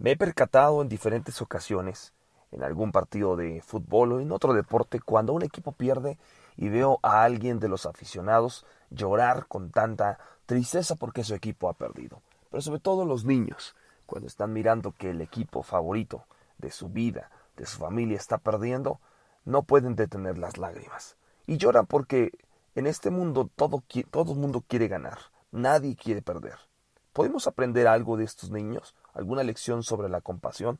Me 0.00 0.12
he 0.12 0.16
percatado 0.16 0.80
en 0.80 0.88
diferentes 0.88 1.42
ocasiones, 1.42 2.14
en 2.52 2.62
algún 2.62 2.90
partido 2.90 3.36
de 3.36 3.60
fútbol 3.60 4.12
o 4.12 4.20
en 4.20 4.32
otro 4.32 4.54
deporte, 4.54 4.98
cuando 4.98 5.34
un 5.34 5.42
equipo 5.42 5.72
pierde 5.72 6.16
y 6.56 6.70
veo 6.70 7.00
a 7.02 7.22
alguien 7.22 7.60
de 7.60 7.68
los 7.68 7.84
aficionados 7.84 8.64
llorar 8.88 9.44
con 9.46 9.70
tanta 9.70 10.18
tristeza 10.46 10.96
porque 10.96 11.22
su 11.22 11.34
equipo 11.34 11.68
ha 11.68 11.74
perdido. 11.74 12.22
Pero 12.50 12.62
sobre 12.62 12.80
todo 12.80 13.04
los 13.04 13.26
niños, 13.26 13.76
cuando 14.06 14.26
están 14.26 14.54
mirando 14.54 14.92
que 14.92 15.10
el 15.10 15.20
equipo 15.20 15.62
favorito 15.62 16.24
de 16.56 16.70
su 16.70 16.88
vida, 16.88 17.30
de 17.58 17.66
su 17.66 17.76
familia 17.76 18.16
está 18.16 18.38
perdiendo, 18.38 19.00
no 19.44 19.64
pueden 19.64 19.96
detener 19.96 20.38
las 20.38 20.56
lágrimas. 20.56 21.18
Y 21.46 21.58
lloran 21.58 21.84
porque 21.84 22.32
en 22.74 22.86
este 22.86 23.10
mundo 23.10 23.50
todo, 23.54 23.82
todo 24.10 24.34
mundo 24.34 24.64
quiere 24.66 24.88
ganar, 24.88 25.18
nadie 25.52 25.94
quiere 25.94 26.22
perder. 26.22 26.69
¿Podemos 27.12 27.48
aprender 27.48 27.88
algo 27.88 28.16
de 28.16 28.24
estos 28.24 28.50
niños? 28.50 28.94
¿Alguna 29.14 29.42
lección 29.42 29.82
sobre 29.82 30.08
la 30.08 30.20
compasión? 30.20 30.78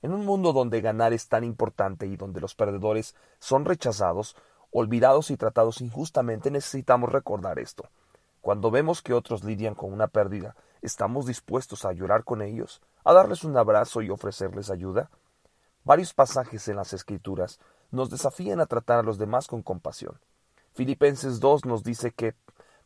En 0.00 0.14
un 0.14 0.24
mundo 0.24 0.54
donde 0.54 0.80
ganar 0.80 1.12
es 1.12 1.28
tan 1.28 1.44
importante 1.44 2.06
y 2.06 2.16
donde 2.16 2.40
los 2.40 2.54
perdedores 2.54 3.14
son 3.40 3.66
rechazados, 3.66 4.36
olvidados 4.70 5.30
y 5.30 5.36
tratados 5.36 5.82
injustamente, 5.82 6.50
necesitamos 6.50 7.12
recordar 7.12 7.58
esto. 7.58 7.88
Cuando 8.40 8.70
vemos 8.70 9.02
que 9.02 9.12
otros 9.12 9.44
lidian 9.44 9.74
con 9.74 9.92
una 9.92 10.08
pérdida, 10.08 10.56
¿estamos 10.80 11.26
dispuestos 11.26 11.84
a 11.84 11.92
llorar 11.92 12.24
con 12.24 12.40
ellos, 12.40 12.80
a 13.04 13.12
darles 13.12 13.44
un 13.44 13.56
abrazo 13.56 14.00
y 14.00 14.10
ofrecerles 14.10 14.70
ayuda? 14.70 15.10
Varios 15.84 16.14
pasajes 16.14 16.68
en 16.68 16.76
las 16.76 16.94
Escrituras 16.94 17.60
nos 17.90 18.08
desafían 18.08 18.60
a 18.60 18.66
tratar 18.66 18.98
a 18.98 19.02
los 19.02 19.18
demás 19.18 19.46
con 19.46 19.62
compasión. 19.62 20.18
Filipenses 20.72 21.38
2 21.38 21.66
nos 21.66 21.84
dice 21.84 22.10
que 22.10 22.34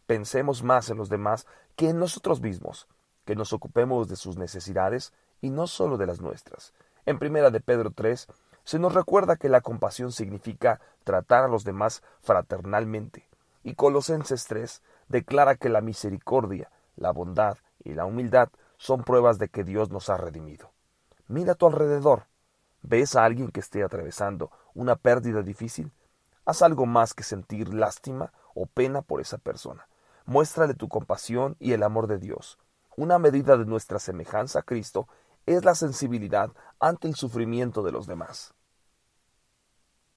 pensemos 0.09 0.63
más 0.63 0.89
en 0.89 0.97
los 0.97 1.11
demás 1.11 1.47
que 1.77 1.91
en 1.91 1.99
nosotros 1.99 2.41
mismos, 2.41 2.89
que 3.27 3.37
nos 3.37 3.53
ocupemos 3.53 4.09
de 4.09 4.17
sus 4.17 4.39
necesidades 4.39 5.13
y 5.43 5.51
no 5.51 5.67
solo 5.67 5.99
de 5.99 6.07
las 6.07 6.23
nuestras. 6.23 6.73
En 7.05 7.19
primera 7.19 7.51
de 7.51 7.61
Pedro 7.61 7.91
3 7.91 8.27
se 8.65 8.79
nos 8.79 8.95
recuerda 8.95 9.37
que 9.37 9.51
la 9.51 9.61
compasión 9.61 10.11
significa 10.11 10.81
tratar 11.05 11.45
a 11.45 11.49
los 11.49 11.63
demás 11.63 12.03
fraternalmente. 12.23 13.29
Y 13.63 13.75
Colosenses 13.75 14.47
3 14.47 14.81
declara 15.09 15.57
que 15.57 15.69
la 15.69 15.83
misericordia, 15.83 16.71
la 16.97 17.11
bondad 17.11 17.59
y 17.85 17.93
la 17.93 18.07
humildad 18.07 18.49
son 18.79 19.05
pruebas 19.05 19.39
de 19.39 19.51
que 19.51 19.63
Dios 19.63 19.91
nos 19.91 20.09
ha 20.09 20.17
redimido. 20.17 20.73
Mira 21.27 21.53
a 21.53 21.55
tu 21.55 21.67
alrededor. 21.67 22.29
¿Ves 22.81 23.15
a 23.15 23.27
alguien 23.27 23.51
que 23.51 23.61
esté 23.61 23.85
atravesando 23.85 24.51
una 24.73 24.97
pérdida 24.97 25.43
difícil? 25.43 25.93
Haz 26.47 26.63
algo 26.63 26.87
más 26.87 27.13
que 27.13 27.25
sentir 27.25 27.75
lástima 27.75 28.33
o 28.55 28.65
pena 28.65 29.03
por 29.03 29.21
esa 29.21 29.37
persona. 29.37 29.87
Muéstrale 30.29 30.75
tu 30.75 30.89
compasión 30.89 31.57
y 31.59 31.73
el 31.73 31.83
amor 31.83 32.07
de 32.07 32.19
Dios. 32.19 32.59
Una 32.99 33.19
medida 33.19 33.57
de 33.57 33.65
nuestra 33.65 33.99
semejanza 33.99 34.59
a 34.59 34.63
Cristo 34.63 35.09
es 35.47 35.65
la 35.65 35.75
sensibilidad 35.75 36.51
ante 36.79 37.09
el 37.09 37.15
sufrimiento 37.15 37.83
de 37.83 37.93
los 37.93 38.07
demás. 38.07 38.53